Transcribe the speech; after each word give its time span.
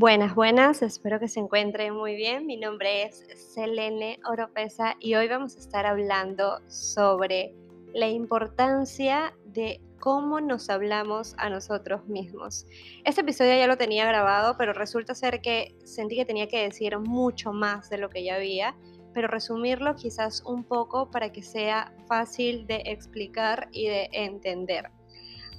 Buenas, 0.00 0.36
buenas, 0.36 0.80
espero 0.82 1.18
que 1.18 1.26
se 1.26 1.40
encuentren 1.40 1.92
muy 1.92 2.14
bien. 2.14 2.46
Mi 2.46 2.56
nombre 2.56 3.02
es 3.02 3.26
Selene 3.52 4.20
Oropesa 4.30 4.94
y 5.00 5.16
hoy 5.16 5.26
vamos 5.26 5.56
a 5.56 5.58
estar 5.58 5.86
hablando 5.86 6.60
sobre 6.68 7.52
la 7.94 8.06
importancia 8.06 9.34
de 9.46 9.80
cómo 9.98 10.40
nos 10.40 10.70
hablamos 10.70 11.34
a 11.36 11.50
nosotros 11.50 12.06
mismos. 12.06 12.64
Este 13.04 13.22
episodio 13.22 13.58
ya 13.58 13.66
lo 13.66 13.76
tenía 13.76 14.06
grabado, 14.06 14.54
pero 14.56 14.72
resulta 14.72 15.16
ser 15.16 15.40
que 15.40 15.74
sentí 15.82 16.14
que 16.14 16.24
tenía 16.24 16.46
que 16.46 16.62
decir 16.62 16.96
mucho 17.00 17.52
más 17.52 17.90
de 17.90 17.98
lo 17.98 18.08
que 18.08 18.22
ya 18.22 18.36
había, 18.36 18.76
pero 19.14 19.26
resumirlo 19.26 19.96
quizás 19.96 20.44
un 20.46 20.62
poco 20.62 21.10
para 21.10 21.32
que 21.32 21.42
sea 21.42 21.92
fácil 22.06 22.68
de 22.68 22.82
explicar 22.84 23.68
y 23.72 23.88
de 23.88 24.08
entender. 24.12 24.92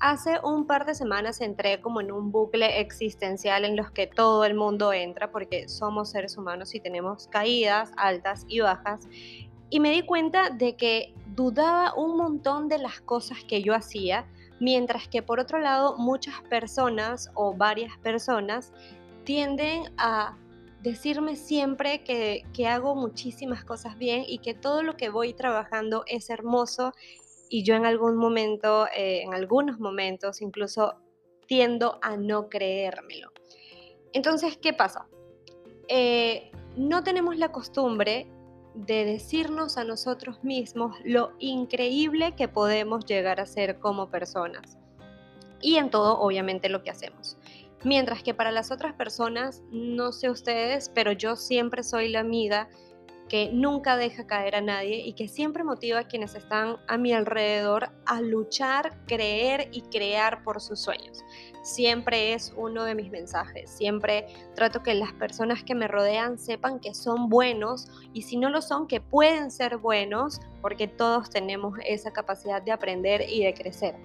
Hace 0.00 0.38
un 0.42 0.66
par 0.66 0.84
de 0.84 0.94
semanas 0.94 1.40
entré 1.40 1.80
como 1.80 2.00
en 2.00 2.12
un 2.12 2.30
bucle 2.30 2.80
existencial 2.80 3.64
en 3.64 3.76
los 3.76 3.90
que 3.90 4.06
todo 4.06 4.44
el 4.44 4.54
mundo 4.54 4.92
entra 4.92 5.30
porque 5.30 5.68
somos 5.68 6.10
seres 6.10 6.36
humanos 6.36 6.74
y 6.74 6.80
tenemos 6.80 7.28
caídas 7.28 7.92
altas 7.96 8.44
y 8.48 8.60
bajas. 8.60 9.08
Y 9.70 9.80
me 9.80 9.90
di 9.90 10.02
cuenta 10.02 10.50
de 10.50 10.76
que 10.76 11.14
dudaba 11.34 11.94
un 11.94 12.16
montón 12.16 12.68
de 12.68 12.78
las 12.78 13.00
cosas 13.00 13.38
que 13.48 13.62
yo 13.62 13.74
hacía, 13.74 14.26
mientras 14.60 15.08
que 15.08 15.22
por 15.22 15.40
otro 15.40 15.58
lado 15.58 15.96
muchas 15.96 16.40
personas 16.42 17.30
o 17.34 17.54
varias 17.54 17.96
personas 17.98 18.72
tienden 19.24 19.84
a 19.96 20.36
decirme 20.82 21.34
siempre 21.34 22.04
que, 22.04 22.44
que, 22.52 22.68
hago 22.68 22.94
muchísimas 22.94 23.64
cosas 23.64 23.96
bien 23.96 24.22
y 24.26 24.38
que 24.38 24.52
todo 24.52 24.82
lo 24.82 24.98
que 24.98 25.08
voy 25.08 25.32
trabajando 25.32 26.04
es 26.06 26.28
hermoso 26.28 26.92
y 27.54 27.62
yo 27.62 27.76
en 27.76 27.86
algún 27.86 28.16
momento, 28.16 28.88
eh, 28.88 29.22
en 29.22 29.32
algunos 29.32 29.78
momentos 29.78 30.42
incluso 30.42 30.96
tiendo 31.46 32.00
a 32.02 32.16
no 32.16 32.48
creérmelo. 32.48 33.30
Entonces, 34.12 34.56
¿qué 34.56 34.72
pasa? 34.72 35.06
Eh, 35.86 36.50
no 36.76 37.04
tenemos 37.04 37.36
la 37.36 37.52
costumbre 37.52 38.26
de 38.74 39.04
decirnos 39.04 39.78
a 39.78 39.84
nosotros 39.84 40.42
mismos 40.42 40.96
lo 41.04 41.30
increíble 41.38 42.34
que 42.34 42.48
podemos 42.48 43.06
llegar 43.06 43.38
a 43.38 43.46
ser 43.46 43.78
como 43.78 44.10
personas. 44.10 44.76
Y 45.60 45.76
en 45.76 45.90
todo, 45.90 46.18
obviamente, 46.18 46.68
lo 46.68 46.82
que 46.82 46.90
hacemos. 46.90 47.38
Mientras 47.84 48.24
que 48.24 48.34
para 48.34 48.50
las 48.50 48.72
otras 48.72 48.94
personas, 48.94 49.62
no 49.70 50.10
sé 50.10 50.28
ustedes, 50.28 50.90
pero 50.92 51.12
yo 51.12 51.36
siempre 51.36 51.84
soy 51.84 52.08
la 52.08 52.18
amiga 52.18 52.68
nunca 53.52 53.96
deja 53.96 54.26
caer 54.26 54.56
a 54.56 54.60
nadie 54.60 54.98
y 54.98 55.14
que 55.14 55.28
siempre 55.28 55.64
motiva 55.64 56.00
a 56.00 56.08
quienes 56.08 56.34
están 56.34 56.76
a 56.86 56.98
mi 56.98 57.12
alrededor 57.12 57.90
a 58.06 58.20
luchar, 58.20 58.98
creer 59.06 59.68
y 59.72 59.82
crear 59.82 60.42
por 60.44 60.60
sus 60.60 60.80
sueños. 60.80 61.24
Siempre 61.62 62.34
es 62.34 62.52
uno 62.56 62.84
de 62.84 62.94
mis 62.94 63.10
mensajes. 63.10 63.70
Siempre 63.70 64.26
trato 64.54 64.82
que 64.82 64.94
las 64.94 65.12
personas 65.14 65.64
que 65.64 65.74
me 65.74 65.88
rodean 65.88 66.38
sepan 66.38 66.80
que 66.80 66.94
son 66.94 67.28
buenos 67.28 67.88
y 68.12 68.22
si 68.22 68.36
no 68.36 68.50
lo 68.50 68.60
son, 68.60 68.86
que 68.86 69.00
pueden 69.00 69.50
ser 69.50 69.78
buenos 69.78 70.40
porque 70.60 70.86
todos 70.86 71.30
tenemos 71.30 71.78
esa 71.86 72.12
capacidad 72.12 72.62
de 72.62 72.72
aprender 72.72 73.28
y 73.28 73.44
de 73.44 73.54
crecer. 73.54 73.96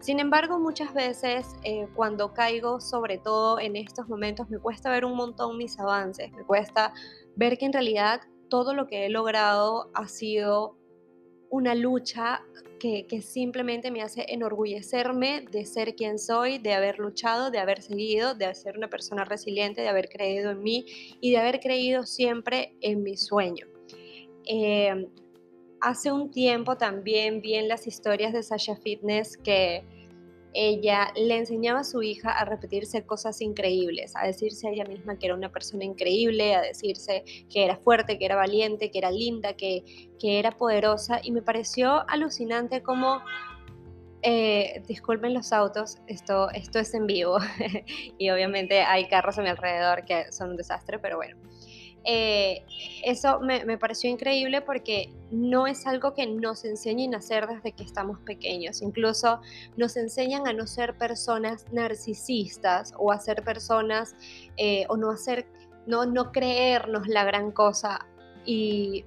Sin 0.00 0.20
embargo, 0.20 0.58
muchas 0.58 0.92
veces 0.94 1.56
eh, 1.62 1.88
cuando 1.94 2.32
caigo, 2.32 2.80
sobre 2.80 3.18
todo 3.18 3.58
en 3.58 3.76
estos 3.76 4.08
momentos, 4.08 4.48
me 4.50 4.58
cuesta 4.58 4.90
ver 4.90 5.04
un 5.04 5.16
montón 5.16 5.56
mis 5.56 5.78
avances, 5.78 6.32
me 6.32 6.44
cuesta 6.44 6.92
ver 7.36 7.58
que 7.58 7.66
en 7.66 7.72
realidad 7.72 8.20
todo 8.48 8.74
lo 8.74 8.86
que 8.86 9.06
he 9.06 9.08
logrado 9.08 9.90
ha 9.94 10.08
sido 10.08 10.76
una 11.50 11.74
lucha 11.74 12.42
que, 12.78 13.22
simplemente 13.22 13.90
me 13.90 14.02
hace 14.02 14.24
enorgullecerme 14.28 15.44
de 15.50 15.66
ser 15.66 15.96
quien 15.96 16.18
soy, 16.18 16.58
de 16.58 16.74
haber 16.74 16.98
luchado, 16.98 17.50
de 17.50 17.58
haber 17.58 17.82
seguido, 17.82 18.34
de 18.34 18.54
ser 18.54 18.76
una 18.76 18.88
persona 18.88 19.24
resiliente, 19.24 19.80
de 19.80 19.88
haber 19.88 20.08
creído 20.08 20.50
en 20.50 20.62
mí 20.62 20.86
y 21.20 21.32
de 21.32 21.38
haber 21.38 21.60
creído 21.60 22.06
siempre 22.06 22.76
en 22.80 23.02
mi 23.02 23.16
sueño. 23.16 23.66
Eh, 24.46 25.08
hace 25.80 26.12
un 26.12 26.30
tiempo 26.30 26.76
también 26.76 27.40
vi 27.40 27.54
en 27.54 27.68
las 27.68 27.86
historias 27.86 28.32
de 28.32 28.42
Sasha 28.42 28.76
Fitness 28.76 29.36
que 29.36 29.84
ella 30.60 31.12
le 31.14 31.36
enseñaba 31.36 31.80
a 31.80 31.84
su 31.84 32.02
hija 32.02 32.32
a 32.32 32.44
repetirse 32.44 33.06
cosas 33.06 33.40
increíbles, 33.40 34.16
a 34.16 34.26
decirse 34.26 34.66
a 34.66 34.72
ella 34.72 34.84
misma 34.84 35.16
que 35.16 35.26
era 35.26 35.36
una 35.36 35.52
persona 35.52 35.84
increíble, 35.84 36.56
a 36.56 36.60
decirse 36.60 37.22
que 37.48 37.64
era 37.64 37.76
fuerte, 37.76 38.18
que 38.18 38.24
era 38.24 38.34
valiente, 38.34 38.90
que 38.90 38.98
era 38.98 39.12
linda, 39.12 39.52
que, 39.52 39.84
era 40.20 40.50
poderosa. 40.50 41.20
Y 41.22 41.30
me 41.30 41.42
pareció 41.42 42.08
alucinante 42.10 42.82
como, 42.82 43.22
eh, 44.22 44.82
disculpen 44.88 45.32
los 45.32 45.52
autos, 45.52 45.98
esto, 46.08 46.50
esto 46.50 46.80
es 46.80 46.92
en 46.92 47.06
vivo 47.06 47.38
y 48.18 48.30
obviamente 48.30 48.80
hay 48.80 49.06
carros 49.06 49.38
a 49.38 49.42
mi 49.42 49.48
alrededor 49.48 50.04
que 50.04 50.32
son 50.32 50.50
un 50.50 50.56
desastre, 50.56 50.98
pero 50.98 51.18
bueno. 51.18 51.36
Eh, 52.10 52.64
eso 53.04 53.38
me, 53.40 53.76
pareció 53.76 54.08
increíble 54.08 54.62
porque 54.62 55.12
no 55.30 55.66
es 55.66 55.86
algo 55.86 56.14
que 56.14 56.26
nos 56.26 56.64
enseñen 56.64 57.14
a 57.14 57.18
hacer 57.18 57.46
desde 57.46 57.72
que 57.72 57.84
estamos 57.84 58.18
pequeños. 58.20 58.80
Incluso 58.80 59.42
nos 59.76 59.94
enseñan 59.98 60.48
a 60.48 60.54
no 60.54 60.66
ser 60.66 60.96
personas 60.96 61.66
narcisistas 61.70 62.94
o 62.96 63.12
a 63.12 63.20
ser 63.20 63.44
personas 63.44 64.16
eh, 64.56 64.86
o 64.88 64.96
no 64.96 65.10
hacer, 65.10 65.46
no, 65.86 66.06
no 66.06 66.32
creernos 66.32 67.08
la 67.08 67.24
gran 67.24 67.52
cosa. 67.52 68.06
Y, 68.46 69.04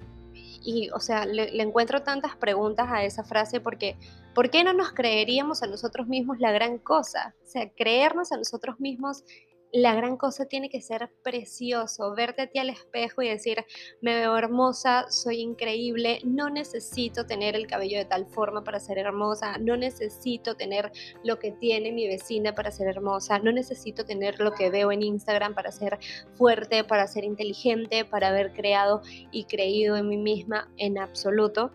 o 0.94 1.00
sea, 1.00 1.26
le, 1.26 1.50
le, 1.50 1.62
encuentro 1.64 2.04
tantas 2.04 2.36
preguntas 2.36 2.86
a 2.88 3.02
esa 3.02 3.24
frase 3.24 3.58
porque 3.58 3.96
¿por 4.32 4.48
qué 4.48 4.62
no 4.62 4.72
nos 4.72 4.92
creeríamos 4.92 5.64
a 5.64 5.66
nosotros 5.66 6.06
mismos 6.06 6.38
la 6.38 6.52
gran 6.52 6.78
cosa? 6.78 7.34
O 7.42 7.46
sea, 7.48 7.68
creernos 7.70 8.30
a 8.30 8.36
nosotros 8.36 8.78
mismos 8.78 9.24
la 9.72 9.94
gran 9.94 10.18
cosa 10.18 10.44
tiene 10.44 10.68
que 10.68 10.82
ser 10.82 11.10
precioso, 11.22 12.14
verte 12.14 12.42
a 12.42 12.46
ti 12.46 12.58
al 12.58 12.68
espejo 12.68 13.22
y 13.22 13.28
decir, 13.30 13.64
me 14.02 14.14
veo 14.14 14.36
hermosa, 14.36 15.06
soy 15.08 15.40
increíble, 15.40 16.20
no 16.24 16.50
necesito 16.50 17.24
tener 17.24 17.56
el 17.56 17.66
cabello 17.66 17.96
de 17.96 18.04
tal 18.04 18.26
forma 18.26 18.62
para 18.64 18.80
ser 18.80 18.98
hermosa, 18.98 19.56
no 19.58 19.78
necesito 19.78 20.56
tener 20.56 20.92
lo 21.24 21.38
que 21.38 21.52
tiene 21.52 21.90
mi 21.90 22.06
vecina 22.06 22.54
para 22.54 22.70
ser 22.70 22.86
hermosa, 22.88 23.38
no 23.38 23.50
necesito 23.50 24.04
tener 24.04 24.38
lo 24.40 24.52
que 24.52 24.68
veo 24.68 24.92
en 24.92 25.02
Instagram 25.02 25.54
para 25.54 25.72
ser 25.72 25.98
fuerte, 26.34 26.84
para 26.84 27.06
ser 27.06 27.24
inteligente, 27.24 28.04
para 28.04 28.28
haber 28.28 28.52
creado 28.52 29.00
y 29.30 29.44
creído 29.44 29.96
en 29.96 30.06
mí 30.06 30.18
misma 30.18 30.70
en 30.76 30.98
absoluto, 30.98 31.72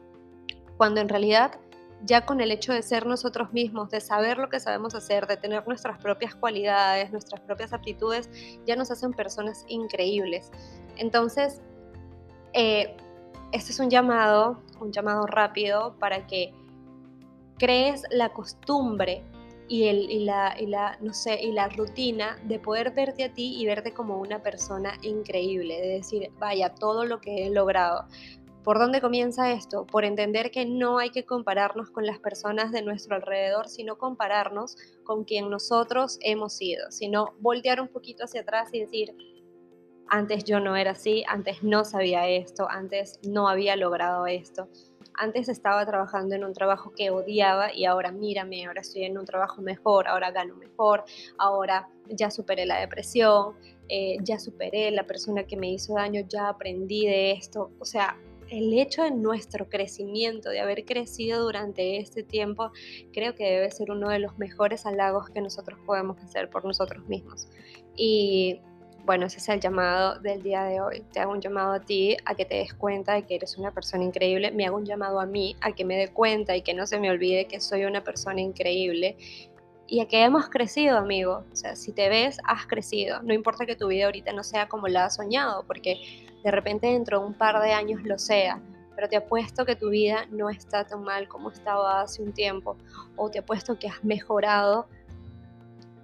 cuando 0.78 1.02
en 1.02 1.10
realidad 1.10 1.60
ya 2.04 2.26
con 2.26 2.42
el 2.42 2.52
hecho 2.52 2.74
de 2.74 2.82
ser 2.82 3.06
nosotros 3.06 3.52
mismos, 3.54 3.90
de 3.90 4.02
saber 4.02 4.38
lo 4.38 4.50
que 4.50 4.60
sabemos 4.60 4.94
hacer, 4.96 5.28
de 5.28 5.38
tener 5.38 5.68
nuestras 5.68 6.00
propias 6.00 6.36
cualidades, 6.36 7.12
nuestras 7.12 7.42
propias 7.42 7.74
aptitudes, 7.74 8.30
ya 8.66 8.76
nos 8.76 8.92
hacen 8.92 9.14
personas 9.14 9.66
increíbles. 9.68 10.52
Entonces, 10.98 11.62
eh, 12.54 12.96
este 13.52 13.72
es 13.72 13.80
un 13.80 13.90
llamado, 13.90 14.62
un 14.80 14.92
llamado 14.92 15.26
rápido 15.26 15.96
para 16.00 16.28
que 16.28 16.54
crees 17.58 18.04
la 18.12 18.30
costumbre 18.30 19.24
y, 19.68 20.26
la 20.26 21.70
rutina 21.76 22.38
de 22.44 22.60
poder 22.60 22.92
verte 22.92 23.24
a 23.24 23.34
ti 23.34 23.60
y 23.60 23.66
verte 23.66 23.94
como 23.94 24.20
una 24.20 24.42
persona 24.42 24.94
increíble, 25.02 25.82
de 25.82 25.88
decir, 25.90 26.32
vaya, 26.40 26.74
todo 26.74 27.06
lo 27.06 27.20
que 27.20 27.48
he 27.48 27.50
logrado, 27.50 28.06
¿Por 28.68 28.80
dónde 28.80 29.00
comienza 29.00 29.54
esto? 29.54 29.86
Por 29.86 30.04
entender 30.04 30.52
que 30.52 30.66
no 30.66 30.98
hay 30.98 31.10
que 31.10 31.24
compararnos 31.24 31.90
con 31.90 32.06
las 32.06 32.20
personas 32.20 32.74
de 32.74 32.82
nuestro 32.82 33.16
alrededor, 33.16 33.70
sino 33.70 33.98
compararnos 33.98 34.76
con 35.06 35.24
quien 35.24 35.50
nosotros 35.50 36.18
hemos 36.20 36.58
sido, 36.58 36.92
sino 36.92 37.34
voltear 37.40 37.80
un 37.80 37.88
poquito 37.88 38.26
hacia 38.26 38.42
atrás 38.42 38.68
y 38.74 38.82
decir, 38.82 39.16
antes 40.10 40.44
yo 40.44 40.60
no 40.60 40.76
era 40.76 40.92
así, 40.92 41.24
antes 41.30 41.64
no 41.64 41.86
sabía 41.86 42.28
esto, 42.28 42.68
antes 42.70 43.22
no 43.26 43.48
había 43.48 43.78
logrado 43.78 44.28
esto, 44.28 44.68
antes 45.14 45.48
estaba 45.48 45.86
trabajando 45.86 46.36
en 46.36 46.44
un 46.44 46.52
trabajo 46.52 46.92
que 46.92 47.10
odiaba 47.10 47.74
y 47.74 47.86
ahora 47.86 48.12
mírame, 48.12 48.66
ahora 48.66 48.82
estoy 48.82 49.06
en 49.06 49.18
un 49.18 49.24
trabajo 49.24 49.62
mejor, 49.62 50.10
ahora 50.10 50.32
gano 50.32 50.56
mejor, 50.56 51.06
ahora 51.38 51.88
ya 52.10 52.30
superé 52.30 52.66
la 52.66 52.82
depresión, 52.82 53.56
eh, 53.88 54.18
ya 54.24 54.38
superé 54.40 54.92
la 54.92 55.08
persona 55.08 55.46
que 55.46 55.56
me 55.56 55.72
hizo 55.72 55.94
daño, 55.94 56.24
ya 56.28 56.50
aprendí 56.50 57.06
de 57.06 57.32
esto, 57.32 57.72
o 57.80 57.86
sea, 57.86 58.18
el 58.50 58.74
hecho 58.78 59.04
de 59.04 59.12
nuestro 59.12 59.70
crecimiento, 59.70 60.50
de 60.50 60.60
haber 60.60 60.86
crecido 60.86 61.44
durante 61.44 61.98
este 61.98 62.24
tiempo, 62.24 62.72
creo 63.14 63.36
que 63.36 63.44
debe 63.44 63.72
ser 63.72 63.92
uno 63.92 64.10
de 64.10 64.20
los 64.20 64.38
mejores 64.38 64.86
halagos 64.86 65.30
que 65.30 65.42
nosotros 65.42 65.80
podemos 65.86 66.18
hacer 66.20 66.50
por 66.50 66.66
nosotros 66.66 67.06
mismos. 67.08 67.48
Y 67.96 68.62
bueno, 69.06 69.26
ese 69.26 69.38
es 69.38 69.48
el 69.50 69.62
llamado 69.62 70.20
del 70.20 70.44
día 70.44 70.64
de 70.64 70.82
hoy. 70.82 71.02
Te 71.14 71.22
hago 71.22 71.32
un 71.32 71.40
llamado 71.40 71.72
a 71.74 71.80
ti 71.80 72.18
a 72.26 72.36
que 72.36 72.44
te 72.44 72.56
des 72.56 72.74
cuenta 72.74 73.14
de 73.14 73.24
que 73.24 73.36
eres 73.36 73.58
una 73.58 73.72
persona 73.72 74.04
increíble. 74.04 74.52
Me 74.52 74.66
hago 74.66 74.76
un 74.76 74.86
llamado 74.86 75.20
a 75.22 75.26
mí 75.26 75.56
a 75.62 75.72
que 75.72 75.86
me 75.86 75.96
dé 75.96 76.10
cuenta 76.10 76.56
y 76.58 76.62
que 76.62 76.74
no 76.74 76.86
se 76.86 77.00
me 77.00 77.10
olvide 77.10 77.46
que 77.46 77.62
soy 77.62 77.86
una 77.86 78.04
persona 78.04 78.42
increíble 78.42 79.16
y 79.88 80.02
a 80.02 80.08
que 80.08 80.22
hemos 80.24 80.50
crecido, 80.50 80.98
amigo. 80.98 81.46
O 81.52 81.56
sea, 81.56 81.76
si 81.76 81.94
te 81.94 82.10
ves, 82.10 82.38
has 82.44 82.68
crecido. 82.68 83.22
No 83.24 83.34
importa 83.34 83.66
que 83.66 83.76
tu 83.76 83.88
vida 83.88 84.06
ahorita 84.06 84.34
no 84.34 84.44
sea 84.44 84.68
como 84.68 84.88
la 84.88 85.06
has 85.06 85.16
soñado, 85.16 85.64
porque 85.66 86.28
de 86.48 86.52
repente 86.52 86.88
dentro 86.88 87.20
de 87.20 87.26
un 87.26 87.34
par 87.34 87.62
de 87.62 87.74
años 87.74 88.04
lo 88.04 88.18
sea. 88.18 88.62
Pero 88.96 89.10
te 89.10 89.18
apuesto 89.18 89.66
que 89.66 89.76
tu 89.76 89.90
vida 89.90 90.28
no 90.32 90.50
está 90.50 90.86
tan 90.88 91.04
mal 91.04 91.28
como 91.28 91.52
estaba 91.52 92.00
hace 92.00 92.24
un 92.24 92.32
tiempo. 92.32 92.78
O 93.18 93.30
te 93.30 93.40
apuesto 93.40 93.78
que 93.78 93.90
has 93.90 94.02
mejorado 94.06 94.88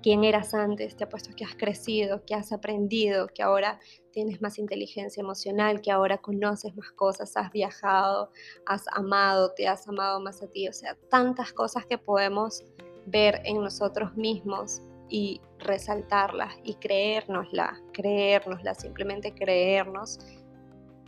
quién 0.02 0.26
eras 0.26 0.54
antes, 0.54 0.98
te 0.98 1.06
apuesto 1.06 1.34
que 1.34 1.46
has 1.46 1.56
crecido, 1.56 2.26
que 2.26 2.36
has 2.36 2.52
aprendido, 2.52 3.28
que 3.28 3.42
ahora 3.42 3.80
tienes 4.12 4.42
más 4.42 4.60
inteligencia 4.60 5.22
emocional, 5.22 5.80
que 5.80 5.92
ahora 5.92 6.18
conoces 6.18 6.76
más 6.76 6.92
cosas, 6.92 7.38
has 7.38 7.50
viajado, 7.54 8.30
has 8.66 8.84
amado, 8.92 9.54
te 9.54 9.66
has 9.66 9.88
amado 9.88 10.20
más 10.20 10.44
a 10.44 10.48
ti, 10.48 10.68
o 10.68 10.74
sea, 10.74 10.98
tantas 11.10 11.54
cosas 11.54 11.86
que 11.86 11.98
podemos 11.98 12.66
ver 13.06 13.42
en 13.46 13.64
nosotros 13.64 14.14
mismos 14.18 14.82
y 15.14 15.40
resaltarlas 15.60 16.56
y 16.64 16.74
creérnosla, 16.74 17.80
creérnosla, 17.94 18.74
simplemente 18.74 19.32
creernos 19.32 20.18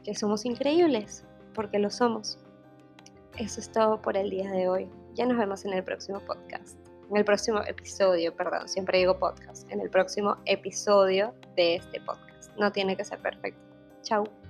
que 0.03 0.13
somos 0.13 0.45
increíbles, 0.45 1.25
porque 1.55 1.79
lo 1.79 1.89
somos. 1.89 2.37
Eso 3.39 3.59
es 3.59 3.71
todo 3.71 3.99
por 3.99 4.15
el 4.15 4.29
día 4.29 4.51
de 4.51 4.69
hoy. 4.69 4.87
Ya 5.15 5.25
nos 5.25 5.39
vemos 5.39 5.65
en 5.65 5.73
el 5.73 5.83
próximo 5.83 6.19
podcast 6.19 6.77
en 7.09 7.17
el 7.17 7.25
próximo 7.25 7.61
episodio, 7.67 8.35
perdón, 8.35 8.67
siempre 8.67 8.97
digo 8.99 9.17
podcast, 9.17 9.69
en 9.71 9.79
el 9.79 9.89
próximo 9.89 10.37
episodio 10.45 11.33
de 11.55 11.75
este 11.75 12.01
podcast. 12.01 12.51
No 12.57 12.71
tiene 12.71 12.95
que 12.95 13.03
ser 13.03 13.19
perfecto. 13.19 13.61
Chao. 14.01 14.44